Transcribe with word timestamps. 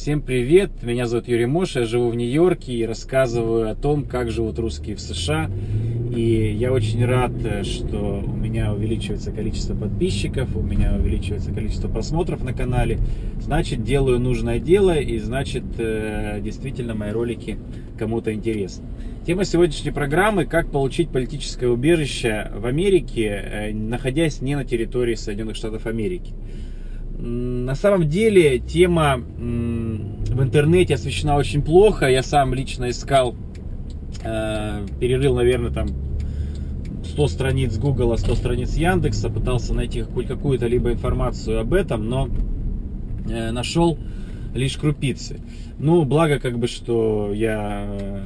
Всем 0.00 0.22
привет, 0.22 0.70
меня 0.82 1.08
зовут 1.08 1.26
Юрий 1.26 1.46
Моша, 1.46 1.80
я 1.80 1.86
живу 1.86 2.10
в 2.10 2.14
Нью-Йорке 2.14 2.72
и 2.72 2.86
рассказываю 2.86 3.68
о 3.68 3.74
том, 3.74 4.04
как 4.04 4.30
живут 4.30 4.56
русские 4.60 4.94
в 4.94 5.00
США. 5.00 5.50
И 6.14 6.54
я 6.56 6.72
очень 6.72 7.04
рад, 7.04 7.32
что 7.64 8.22
у 8.24 8.36
меня 8.36 8.72
увеличивается 8.72 9.32
количество 9.32 9.74
подписчиков, 9.74 10.54
у 10.54 10.62
меня 10.62 10.94
увеличивается 10.94 11.50
количество 11.50 11.88
просмотров 11.88 12.44
на 12.44 12.52
канале. 12.52 13.00
Значит, 13.40 13.82
делаю 13.82 14.20
нужное 14.20 14.60
дело 14.60 14.96
и 14.96 15.18
значит, 15.18 15.64
э, 15.78 16.40
действительно 16.42 16.94
мои 16.94 17.10
ролики 17.10 17.58
кому-то 17.98 18.32
интересны. 18.32 18.84
Тема 19.26 19.44
сегодняшней 19.44 19.90
программы– 19.90 20.44
как 20.46 20.70
получить 20.70 21.10
политическое 21.10 21.66
убежище 21.66 22.52
в 22.54 22.66
Америке, 22.66 23.24
э, 23.24 23.72
находясь 23.72 24.40
не 24.42 24.54
на 24.54 24.64
территории 24.64 25.16
Соединенных 25.16 25.56
Штатов 25.56 25.86
Америки. 25.86 26.34
На 27.18 27.74
самом 27.74 28.08
деле 28.08 28.60
тема 28.60 29.16
в 29.18 30.42
интернете 30.42 30.94
освещена 30.94 31.34
очень 31.34 31.62
плохо. 31.62 32.06
Я 32.06 32.22
сам 32.22 32.54
лично 32.54 32.90
искал, 32.90 33.34
э, 34.22 34.86
перерыл, 35.00 35.34
наверное, 35.34 35.72
там 35.72 35.88
100 37.04 37.26
страниц 37.26 37.76
Google, 37.76 38.16
100 38.16 38.36
страниц 38.36 38.76
Яндекса, 38.76 39.30
пытался 39.30 39.74
найти 39.74 40.04
какую-то 40.04 40.68
либо 40.68 40.92
информацию 40.92 41.60
об 41.60 41.74
этом, 41.74 42.08
но 42.08 42.28
э, 43.28 43.50
нашел 43.50 43.98
лишь 44.54 44.76
крупицы. 44.76 45.40
Ну, 45.80 46.04
благо, 46.04 46.38
как 46.38 46.56
бы, 46.56 46.68
что 46.68 47.32
я 47.34 47.84
э, 47.88 48.20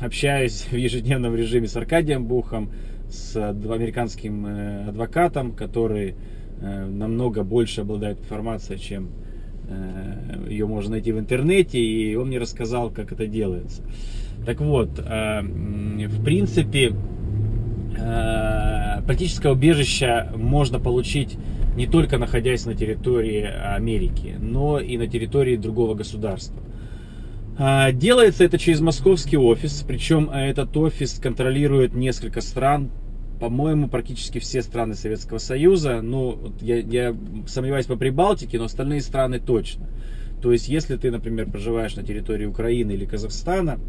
общаюсь 0.00 0.68
в 0.70 0.76
ежедневном 0.76 1.34
режиме 1.34 1.66
с 1.66 1.74
Аркадием 1.76 2.26
Бухом, 2.26 2.70
с 3.10 3.36
американским 3.36 4.46
адвокатом, 4.88 5.50
который 5.52 6.14
намного 6.62 7.42
больше 7.42 7.80
обладает 7.80 8.18
информацией, 8.20 8.78
чем 8.78 9.08
э, 9.68 10.46
ее 10.48 10.66
можно 10.66 10.92
найти 10.92 11.12
в 11.12 11.18
интернете, 11.18 11.78
и 11.80 12.14
он 12.14 12.28
мне 12.28 12.38
рассказал, 12.38 12.90
как 12.90 13.12
это 13.12 13.26
делается. 13.26 13.82
Так 14.46 14.60
вот, 14.60 14.98
э, 14.98 15.42
в 15.42 16.24
принципе, 16.24 16.94
политическое 19.06 19.52
убежище 19.52 20.28
можно 20.36 20.78
получить 20.78 21.36
не 21.76 21.86
только 21.86 22.18
находясь 22.18 22.66
на 22.66 22.74
территории 22.74 23.42
Америки, 23.42 24.34
но 24.40 24.80
и 24.80 24.96
на 24.96 25.06
территории 25.06 25.56
другого 25.56 25.94
государства. 25.94 26.60
Делается 27.92 28.44
это 28.44 28.58
через 28.58 28.80
московский 28.80 29.36
офис, 29.36 29.84
причем 29.86 30.30
этот 30.30 30.76
офис 30.76 31.20
контролирует 31.22 31.94
несколько 31.94 32.40
стран, 32.40 32.90
по-моему, 33.42 33.88
практически 33.88 34.38
все 34.38 34.62
страны 34.62 34.94
Советского 34.94 35.38
Союза. 35.38 36.00
Ну, 36.00 36.52
я, 36.60 36.78
я 36.78 37.16
сомневаюсь 37.48 37.86
по 37.86 37.96
Прибалтике, 37.96 38.56
но 38.56 38.66
остальные 38.66 39.00
страны 39.00 39.40
точно. 39.40 39.88
То 40.40 40.52
есть, 40.52 40.68
если 40.68 40.96
ты, 40.96 41.10
например, 41.10 41.50
проживаешь 41.50 41.96
на 41.96 42.04
территории 42.04 42.46
Украины 42.46 42.92
или 42.92 43.04
Казахстана, 43.04 43.80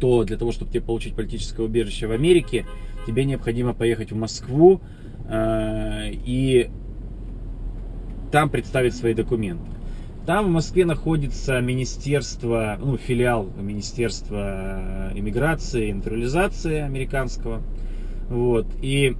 то 0.00 0.24
для 0.24 0.36
того, 0.36 0.50
чтобы 0.50 0.72
тебе 0.72 0.80
получить 0.80 1.14
политическое 1.14 1.62
убежище 1.62 2.08
в 2.08 2.10
Америке, 2.10 2.66
тебе 3.06 3.24
необходимо 3.24 3.74
поехать 3.74 4.10
в 4.10 4.16
Москву 4.16 4.80
э, 5.28 6.10
и 6.10 6.68
там 8.32 8.50
представить 8.50 8.96
свои 8.96 9.14
документы. 9.14 9.70
Там 10.26 10.46
в 10.46 10.50
Москве 10.50 10.84
находится 10.84 11.60
министерство, 11.60 12.76
ну, 12.80 12.96
филиал 12.96 13.48
Министерства 13.56 15.12
иммиграции 15.14 15.90
и 15.90 15.92
натурализации 15.92 16.80
американского. 16.80 17.62
Вот. 18.28 18.66
И 18.80 19.16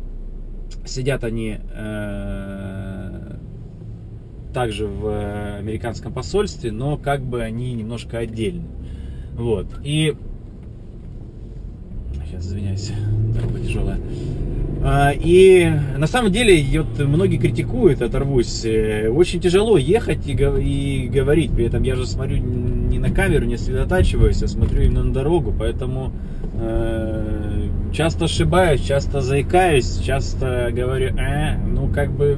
сидят 0.84 1.24
они 1.24 1.58
э, 1.58 3.36
также 4.52 4.86
в 4.86 5.58
американском 5.58 6.12
посольстве, 6.12 6.72
но 6.72 6.96
как 6.96 7.22
бы 7.22 7.42
они 7.42 7.74
немножко 7.74 8.18
отдельны. 8.18 8.64
Вот. 9.36 9.66
И 9.82 10.14
сейчас 12.24 12.46
извиняюсь, 12.46 12.92
дорога 13.34 13.60
тяжелая. 13.60 13.98
А, 14.86 15.12
и 15.12 15.70
на 15.96 16.06
самом 16.06 16.30
деле, 16.30 16.62
вот 16.82 16.98
многие 17.06 17.38
критикуют, 17.38 18.02
оторвусь, 18.02 18.64
э, 18.66 19.08
очень 19.08 19.40
тяжело 19.40 19.78
ехать 19.78 20.26
и, 20.26 20.32
и 20.32 21.08
говорить. 21.08 21.52
При 21.52 21.64
этом 21.64 21.82
я 21.82 21.96
же 21.96 22.06
смотрю 22.06 22.36
не 22.36 22.98
на 22.98 23.10
камеру, 23.10 23.46
не 23.46 23.56
сосредотачиваюсь, 23.56 24.42
а 24.42 24.48
смотрю 24.48 24.82
именно 24.82 25.04
на 25.04 25.12
дорогу, 25.12 25.54
поэтому 25.58 26.12
э, 26.60 27.63
часто 27.94 28.24
ошибаюсь, 28.24 28.80
часто 28.80 29.20
заикаюсь, 29.20 29.98
часто 29.98 30.70
говорю, 30.72 31.16
э, 31.16 31.56
ну 31.66 31.88
как 31.88 32.10
бы 32.10 32.36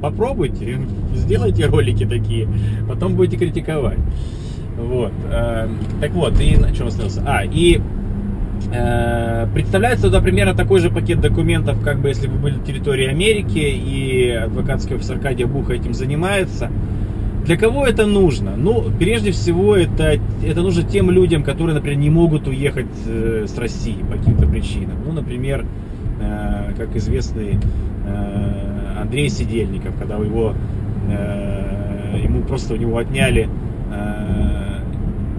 попробуйте, 0.00 0.78
сделайте 1.14 1.66
ролики 1.66 2.06
такие, 2.06 2.48
потом 2.88 3.14
будете 3.14 3.36
критиковать. 3.36 3.98
Вот. 4.78 5.12
Э, 5.30 5.68
так 6.00 6.12
вот, 6.12 6.40
и 6.40 6.56
на 6.56 6.74
чем 6.74 6.86
остался? 6.86 7.22
А, 7.26 7.44
и 7.44 7.80
э, 8.72 9.46
представляется 9.52 10.06
туда 10.06 10.20
примерно 10.20 10.54
такой 10.54 10.80
же 10.80 10.90
пакет 10.90 11.20
документов, 11.20 11.80
как 11.82 12.00
бы 12.00 12.08
если 12.08 12.28
бы 12.28 12.36
были 12.36 12.54
на 12.54 12.64
территории 12.64 13.06
Америки, 13.06 13.58
и 13.58 14.30
адвокатский 14.30 14.96
офис 14.96 15.10
Аркадия 15.10 15.46
Буха 15.46 15.74
этим 15.74 15.94
занимается. 15.94 16.70
Для 17.44 17.56
кого 17.56 17.86
это 17.86 18.06
нужно? 18.06 18.54
Ну, 18.56 18.84
прежде 19.00 19.32
всего, 19.32 19.74
это, 19.74 20.20
это 20.44 20.62
нужно 20.62 20.84
тем 20.84 21.10
людям, 21.10 21.42
которые, 21.42 21.74
например, 21.74 21.98
не 21.98 22.08
могут 22.08 22.46
уехать 22.46 22.86
э, 23.04 23.46
с 23.48 23.58
России 23.58 23.96
по 24.08 24.16
каким-то 24.16 24.41
причинам. 24.52 24.96
Ну, 25.04 25.12
например, 25.12 25.64
э, 26.20 26.72
как 26.76 26.94
известный 26.94 27.58
э, 28.06 29.00
Андрей 29.00 29.30
Сидельников, 29.30 29.94
когда 29.98 30.16
его, 30.16 30.52
э, 31.08 32.20
ему 32.22 32.42
просто 32.42 32.74
у 32.74 32.76
него 32.76 32.98
отняли, 32.98 33.48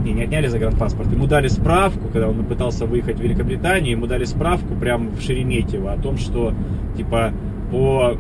не, 0.04 0.12
не 0.12 0.24
отняли 0.24 0.48
загранпаспорт, 0.48 1.12
ему 1.12 1.28
дали 1.28 1.48
справку, 1.48 2.10
когда 2.12 2.28
он 2.28 2.44
пытался 2.44 2.86
выехать 2.86 3.18
в 3.18 3.22
Великобританию, 3.22 3.92
ему 3.92 4.06
дали 4.06 4.26
справку 4.26 4.76
прямо 4.76 5.10
в 5.10 5.22
Шереметьево 5.22 5.94
о 5.94 5.98
том, 5.98 6.18
что, 6.18 6.54
типа, 6.98 7.32
по 7.72 8.18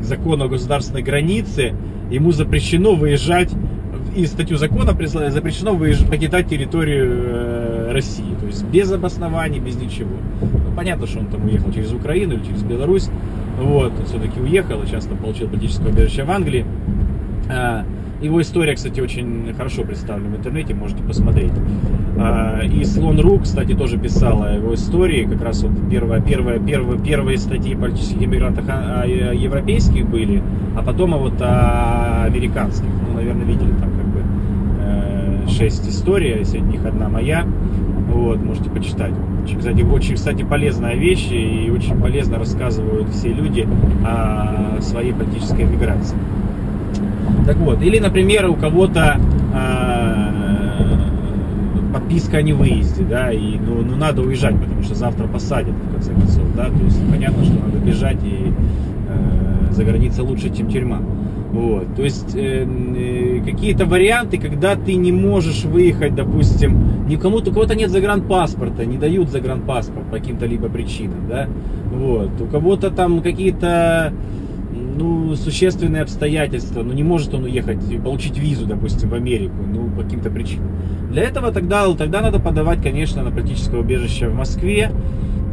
закону 0.00 0.44
о 0.44 0.48
государственной 0.48 1.02
границе 1.02 1.74
ему 2.10 2.32
запрещено 2.32 2.94
выезжать, 2.94 3.50
и 4.16 4.26
статью 4.26 4.56
закона 4.56 4.92
запрещено 5.30 5.76
покидать 6.08 6.48
территорию 6.48 7.92
России. 7.92 8.37
Есть 8.48 8.64
без 8.64 8.90
обоснований, 8.90 9.60
без 9.60 9.76
ничего. 9.76 10.16
Ну, 10.40 10.72
понятно, 10.76 11.06
что 11.06 11.20
он 11.20 11.26
там 11.26 11.44
уехал 11.44 11.72
через 11.72 11.92
Украину 11.92 12.34
или 12.34 12.44
через 12.44 12.62
Беларусь. 12.62 13.08
Вот, 13.60 13.92
все-таки 14.06 14.40
уехал, 14.40 14.82
и 14.82 14.86
сейчас 14.86 15.06
там 15.06 15.18
получил 15.18 15.48
политическое 15.48 15.88
убежище 15.88 16.24
в 16.24 16.30
Англии. 16.30 16.64
А, 17.50 17.84
его 18.20 18.40
история, 18.42 18.74
кстати, 18.74 19.00
очень 19.00 19.54
хорошо 19.56 19.82
представлена 19.82 20.30
в 20.30 20.38
интернете, 20.38 20.74
можете 20.74 21.02
посмотреть. 21.02 21.52
А, 22.18 22.60
и 22.64 22.84
Слон 22.84 23.20
Ру, 23.20 23.38
кстати, 23.38 23.74
тоже 23.74 23.96
писала 23.96 24.54
его 24.54 24.74
истории, 24.74 25.24
как 25.24 25.42
раз 25.42 25.62
вот 25.62 25.72
первая, 25.90 26.20
первая, 26.20 26.58
первая, 26.58 26.98
первые 26.98 27.38
статьи 27.38 27.76
политических 27.76 28.22
иммигрантов 28.22 28.64
а, 28.68 29.04
европейских 29.04 30.08
были, 30.08 30.42
а 30.76 30.82
потом 30.82 31.14
а 31.14 31.18
вот 31.18 31.40
о 31.40 32.24
американских. 32.24 32.88
Ну, 33.08 33.14
наверное, 33.14 33.44
видели 33.44 33.70
там 33.70 33.90
как 33.90 34.06
бы 34.06 34.22
э, 34.80 35.48
шесть 35.48 35.88
историй, 35.88 36.44
среди 36.44 36.64
них 36.64 36.84
одна 36.84 37.08
моя. 37.08 37.46
Вот, 38.08 38.42
можете 38.42 38.70
почитать. 38.70 39.12
Кстати, 39.58 39.82
очень, 39.82 40.14
кстати, 40.14 40.42
полезная 40.42 40.94
вещь 40.94 41.28
и 41.30 41.70
очень 41.70 42.00
полезно 42.00 42.38
рассказывают 42.38 43.10
все 43.10 43.28
люди 43.32 43.68
о 44.04 44.80
своей 44.80 45.12
политической 45.12 45.64
миграции. 45.64 46.16
Так 47.46 47.56
вот, 47.56 47.82
или, 47.82 47.98
например, 47.98 48.48
у 48.50 48.54
кого-то 48.54 49.20
э, 49.54 50.08
подписка 51.92 52.38
о 52.38 52.42
невыезде, 52.42 53.04
да, 53.04 53.32
и 53.32 53.58
ну, 53.58 53.82
ну 53.82 53.96
надо 53.96 54.22
уезжать, 54.22 54.58
потому 54.58 54.82
что 54.82 54.94
завтра 54.94 55.26
посадят, 55.26 55.74
в 55.74 55.92
конце 55.92 56.12
концов, 56.12 56.44
да, 56.56 56.66
то 56.66 56.84
есть 56.84 57.00
понятно, 57.10 57.44
что 57.44 57.54
надо 57.54 57.78
бежать, 57.78 58.18
и 58.22 58.52
э, 59.08 59.72
за 59.72 59.84
границей 59.84 60.24
лучше, 60.24 60.54
чем 60.54 60.68
тюрьма. 60.68 61.00
Вот, 61.52 61.96
то 61.96 62.02
есть 62.02 62.34
э, 62.34 62.66
э, 62.66 63.40
какие-то 63.42 63.86
варианты, 63.86 64.36
когда 64.36 64.76
ты 64.76 64.96
не 64.96 65.12
можешь 65.12 65.64
выехать, 65.64 66.14
допустим, 66.14 67.08
никому, 67.08 67.38
у 67.38 67.42
кого-то 67.42 67.74
нет 67.74 67.90
загранпаспорта, 67.90 68.84
не 68.84 68.98
дают 68.98 69.30
загранпаспорт 69.30 70.04
по 70.06 70.16
каким-то 70.16 70.44
либо 70.44 70.68
причинам, 70.68 71.26
да, 71.26 71.48
вот, 71.90 72.30
у 72.38 72.46
кого-то 72.46 72.90
там 72.90 73.22
какие-то 73.22 74.12
ну, 74.98 75.34
существенные 75.36 76.02
обстоятельства, 76.02 76.82
ну, 76.82 76.92
не 76.92 77.02
может 77.02 77.32
он 77.32 77.44
уехать 77.44 77.78
получить 78.02 78.36
визу, 78.36 78.66
допустим, 78.66 79.08
в 79.08 79.14
Америку, 79.14 79.54
ну, 79.72 79.88
по 79.96 80.02
каким-то 80.02 80.30
причинам. 80.30 80.68
Для 81.10 81.22
этого 81.22 81.52
тогда, 81.52 81.90
тогда 81.94 82.20
надо 82.20 82.40
подавать, 82.40 82.82
конечно, 82.82 83.22
на 83.22 83.30
политическое 83.30 83.78
убежище 83.78 84.28
в 84.28 84.34
Москве. 84.34 84.90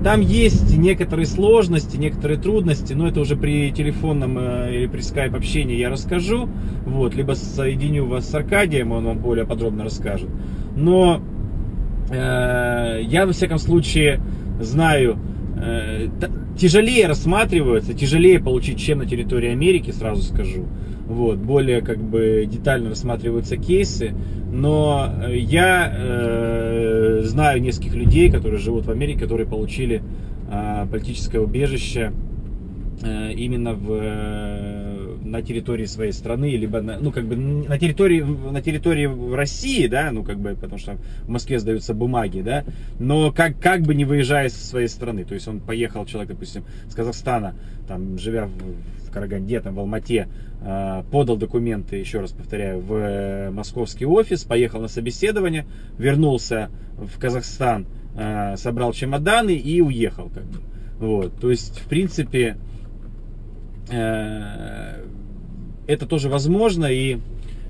Там 0.06 0.22
есть 0.22 0.78
некоторые 0.78 1.26
сложности, 1.26 1.98
некоторые 1.98 2.40
трудности, 2.40 2.94
но 2.94 3.08
это 3.08 3.22
уже 3.22 3.36
при 3.36 3.72
телефонном 3.72 4.38
э, 4.38 4.76
или 4.76 4.86
при 4.86 5.02
скайп 5.02 5.34
общении 5.34 5.78
я 5.78 5.90
расскажу. 5.90 6.48
Вот, 6.86 7.16
либо 7.16 7.32
соединю 7.32 8.06
вас 8.06 8.30
с 8.30 8.36
Аркадием, 8.36 8.92
он 8.92 9.06
вам 9.06 9.18
более 9.18 9.48
подробно 9.48 9.84
расскажет. 9.84 10.30
Но 10.76 11.22
э, 12.12 13.00
я, 13.02 13.26
во 13.26 13.34
всяком 13.34 13.58
случае, 13.58 14.20
знаю 14.62 15.18
тяжелее 16.58 17.08
рассматриваются, 17.08 17.94
тяжелее 17.94 18.40
получить, 18.40 18.80
чем 18.80 19.00
на 19.00 19.06
территории 19.06 19.50
Америки, 19.50 19.92
сразу 19.92 20.22
скажу. 20.22 20.66
Вот, 21.08 21.38
более 21.38 21.82
как 21.82 22.00
бы 22.00 22.48
детально 22.52 22.90
рассматриваются 22.90 23.58
кейсы, 23.58 24.14
но 24.52 25.12
я 25.32 25.94
э, 25.96 27.22
знаю 27.26 27.62
нескольких 27.62 27.94
людей, 27.94 28.32
которые 28.32 28.60
живут 28.60 28.86
в 28.86 28.92
Америке, 28.92 29.20
которые 29.20 29.46
получили 29.46 30.02
э, 30.50 30.88
политическое 30.92 31.40
убежище 31.40 32.12
э, 33.04 33.34
именно 33.34 33.74
в 33.74 34.00
э, 34.02 34.85
на 35.26 35.42
территории 35.42 35.86
своей 35.86 36.12
страны, 36.12 36.56
либо 36.56 36.82
на, 36.82 37.00
ну, 37.00 37.12
как 37.12 37.26
бы 37.26 37.36
на 37.36 37.78
территории, 37.78 38.22
на 38.22 38.62
территории 38.62 39.34
России, 39.36 39.88
да, 39.88 40.12
ну, 40.12 40.24
как 40.24 40.40
бы, 40.40 40.56
потому 40.56 40.78
что 40.78 40.98
в 41.24 41.30
Москве 41.30 41.60
сдаются 41.60 41.94
бумаги, 41.94 42.42
да, 42.42 42.64
но 43.00 43.32
как, 43.32 43.60
как 43.60 43.82
бы 43.82 43.96
не 43.96 44.06
выезжая 44.06 44.50
со 44.50 44.64
своей 44.66 44.88
страны, 44.88 45.26
то 45.26 45.34
есть 45.34 45.48
он 45.48 45.60
поехал, 45.60 46.06
человек, 46.06 46.30
допустим, 46.34 46.64
с 46.90 46.94
Казахстана, 46.94 47.56
там, 47.88 48.18
живя 48.20 48.46
в, 48.46 49.08
в 49.08 49.12
Караганде, 49.12 49.60
там, 49.62 49.76
в 49.76 49.80
Алмате, 49.80 50.28
э, 50.62 51.04
подал 51.12 51.38
документы, 51.38 51.98
еще 51.98 52.22
раз 52.22 52.32
повторяю, 52.32 52.80
в 52.82 52.94
э, 52.94 53.50
московский 53.52 54.06
офис, 54.06 54.44
поехал 54.44 54.80
на 54.80 54.88
собеседование, 54.88 55.66
вернулся 55.98 56.70
в 56.98 57.20
Казахстан, 57.20 57.88
э, 58.16 58.56
собрал 58.58 58.94
чемоданы 58.94 59.56
и 59.56 59.82
уехал, 59.82 60.30
как 60.30 60.46
бы, 60.46 60.60
вот, 61.00 61.40
то 61.40 61.50
есть, 61.50 61.80
в 61.80 61.88
принципе, 61.88 62.58
э, 63.90 65.06
это 65.88 66.06
тоже 66.06 66.30
возможно. 66.30 66.86
И 66.86 67.20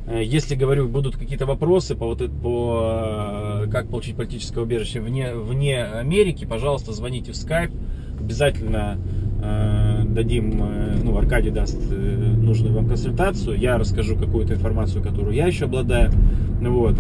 э, 0.07 0.23
если, 0.23 0.55
говорю, 0.55 0.87
будут 0.87 1.17
какие-то 1.17 1.45
вопросы 1.45 1.95
по, 1.95 2.07
вот, 2.07 2.19
по 2.41 3.63
э, 3.63 3.67
как 3.71 3.89
получить 3.89 4.15
политическое 4.15 4.61
убежище 4.61 4.99
вне, 4.99 5.33
вне 5.33 5.83
Америки, 5.83 6.45
пожалуйста, 6.45 6.93
звоните 6.93 7.31
в 7.31 7.35
Skype. 7.35 7.71
Обязательно 8.19 8.97
э, 9.41 10.03
дадим, 10.05 10.61
э, 10.63 10.97
ну, 11.03 11.17
Аркадий 11.17 11.51
даст 11.51 11.77
э, 11.91 11.95
нужную 11.95 12.73
вам 12.73 12.87
консультацию. 12.87 13.57
Я 13.57 13.77
расскажу 13.77 14.15
какую-то 14.15 14.53
информацию, 14.53 15.03
которую 15.03 15.35
я 15.35 15.47
еще 15.47 15.65
обладаю. 15.65 16.11
Вот. 16.61 16.95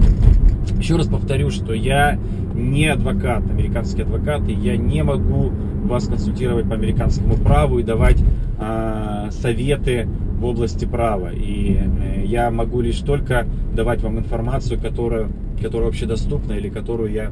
Еще 0.77 0.97
раз 0.97 1.07
повторю, 1.07 1.49
что 1.49 1.73
я 1.73 2.19
не 2.53 2.87
адвокат, 2.87 3.43
американский 3.49 4.03
адвокат, 4.03 4.47
и 4.47 4.53
я 4.53 4.77
не 4.77 5.03
могу 5.03 5.51
вас 5.83 6.07
консультировать 6.07 6.67
по 6.67 6.75
американскому 6.75 7.35
праву 7.35 7.79
и 7.79 7.83
давать 7.83 8.17
э, 8.59 9.29
советы 9.31 10.07
в 10.37 10.45
области 10.45 10.85
права. 10.85 11.31
И 11.33 11.77
э, 11.77 12.25
я 12.25 12.51
могу 12.51 12.81
лишь 12.81 12.99
только 12.99 13.47
давать 13.73 14.01
вам 14.01 14.19
информацию, 14.19 14.79
которая, 14.79 15.27
которая 15.61 15.89
общедоступна 15.89 16.53
или 16.53 16.69
которую 16.69 17.11
я 17.11 17.31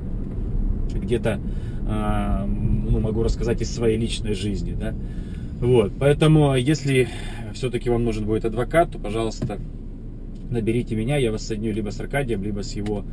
где-то 0.93 1.39
э, 1.87 2.45
ну, 2.45 2.99
могу 2.99 3.23
рассказать 3.23 3.61
из 3.61 3.73
своей 3.73 3.97
личной 3.97 4.33
жизни. 4.33 4.75
Да? 4.79 4.93
Вот. 5.59 5.93
Поэтому, 5.99 6.55
если 6.55 7.09
все-таки 7.53 7.89
вам 7.89 8.03
нужен 8.03 8.25
будет 8.25 8.45
адвокат, 8.45 8.91
то, 8.91 8.99
пожалуйста, 8.99 9.59
наберите 10.49 10.95
меня, 10.95 11.17
я 11.17 11.31
вас 11.31 11.45
соединю 11.45 11.73
либо 11.73 11.89
с 11.89 11.99
Аркадием, 11.99 12.43
либо 12.43 12.63
с 12.63 12.73
его 12.73 13.03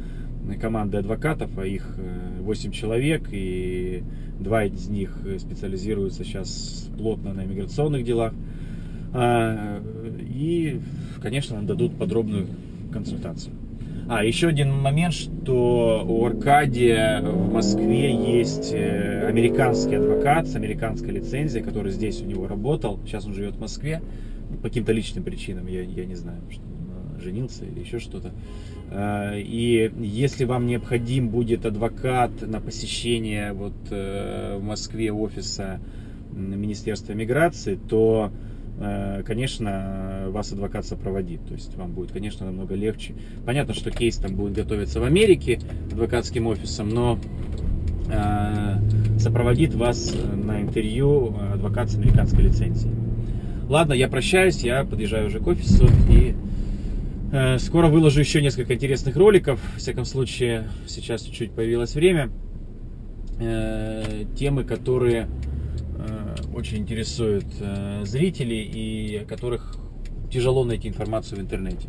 командой 0.60 1.00
адвокатов, 1.00 1.50
а 1.58 1.66
их 1.66 1.96
8 2.40 2.72
человек, 2.72 3.28
и 3.30 4.02
два 4.40 4.64
из 4.64 4.88
них 4.88 5.16
специализируются 5.38 6.24
сейчас 6.24 6.88
плотно 6.96 7.32
на 7.32 7.44
иммиграционных 7.44 8.04
делах. 8.04 8.32
А, 9.12 9.80
и, 10.20 10.80
конечно, 11.22 11.56
нам 11.56 11.66
дадут 11.66 11.96
подробную 11.96 12.46
консультацию. 12.92 13.54
А, 14.08 14.24
еще 14.24 14.48
один 14.48 14.72
момент, 14.72 15.14
что 15.14 16.04
у 16.06 16.24
Аркадия 16.24 17.20
в 17.20 17.52
Москве 17.52 18.12
есть 18.36 18.72
э, 18.72 19.26
американский 19.28 19.94
адвокат 19.94 20.48
с 20.48 20.56
американской 20.56 21.12
лицензией, 21.12 21.62
который 21.62 21.92
здесь 21.92 22.20
у 22.20 22.24
него 22.24 22.48
работал. 22.48 22.98
Сейчас 23.06 23.26
он 23.26 23.34
живет 23.34 23.54
в 23.54 23.60
Москве 23.60 24.02
по 24.62 24.68
каким-то 24.68 24.92
личным 24.92 25.22
причинам, 25.22 25.68
я, 25.68 25.82
я 25.82 26.04
не 26.06 26.16
знаю, 26.16 26.40
что 26.50 26.62
он 26.62 27.20
женился 27.20 27.64
или 27.64 27.80
еще 27.80 28.00
что-то. 28.00 28.32
А, 28.90 29.36
и 29.36 29.92
если 30.00 30.44
вам 30.44 30.66
необходим 30.66 31.28
будет 31.28 31.64
адвокат 31.64 32.30
на 32.42 32.60
посещение 32.60 33.52
вот 33.52 33.74
э, 33.90 34.56
в 34.58 34.64
Москве 34.64 35.12
офиса 35.12 35.78
Министерства 36.32 37.12
миграции, 37.12 37.78
то 37.88 38.32
Э, 38.32 38.49
конечно, 39.26 40.26
вас 40.28 40.52
адвокат 40.52 40.86
сопроводит. 40.86 41.44
То 41.46 41.54
есть 41.54 41.76
вам 41.76 41.92
будет, 41.92 42.12
конечно, 42.12 42.46
намного 42.46 42.74
легче. 42.74 43.14
Понятно, 43.44 43.74
что 43.74 43.90
кейс 43.90 44.16
там 44.16 44.34
будет 44.34 44.54
готовиться 44.54 45.00
в 45.00 45.04
Америке 45.04 45.60
адвокатским 45.92 46.46
офисом, 46.46 46.88
но 46.88 47.18
э, 48.10 49.18
сопроводит 49.18 49.74
вас 49.74 50.14
на 50.34 50.62
интервью 50.62 51.36
адвокат 51.52 51.90
с 51.90 51.96
американской 51.96 52.44
лицензией. 52.44 52.94
Ладно, 53.68 53.92
я 53.92 54.08
прощаюсь, 54.08 54.62
я 54.62 54.84
подъезжаю 54.84 55.26
уже 55.26 55.40
к 55.40 55.46
офису 55.46 55.86
и 56.10 56.34
э, 57.32 57.58
скоро 57.58 57.88
выложу 57.88 58.20
еще 58.20 58.40
несколько 58.40 58.74
интересных 58.74 59.14
роликов. 59.16 59.60
В 59.76 59.78
всяком 59.78 60.06
случае, 60.06 60.68
сейчас 60.86 61.22
чуть-чуть 61.22 61.52
появилось 61.52 61.94
время. 61.94 62.30
Темы, 64.36 64.64
которые 64.64 65.26
Э, 65.26 65.49
очень 66.54 66.78
интересуют 66.78 67.46
э, 67.60 68.02
зрителей 68.04 68.62
и 68.62 69.16
о 69.18 69.24
которых 69.24 69.76
тяжело 70.30 70.64
найти 70.64 70.88
информацию 70.88 71.38
в 71.38 71.40
интернете. 71.42 71.88